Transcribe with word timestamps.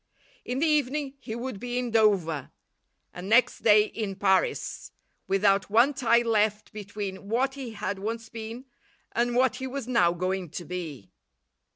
In 0.43 0.57
the 0.57 0.65
evening 0.65 1.13
he 1.19 1.35
would 1.35 1.59
be 1.59 1.77
in 1.77 1.91
Dover, 1.91 2.49
and 3.13 3.29
next 3.29 3.59
day 3.59 3.83
in 3.85 4.15
Paris, 4.15 4.91
without 5.27 5.69
one 5.69 5.93
tie 5.93 6.23
left 6.23 6.73
between 6.73 7.29
what 7.29 7.53
he 7.53 7.73
had 7.73 7.99
once 7.99 8.27
been 8.27 8.65
and 9.11 9.35
what 9.35 9.57
he 9.57 9.67
was 9.67 9.87
now 9.87 10.11
going 10.11 10.49
to 10.49 10.65
be. 10.65 11.11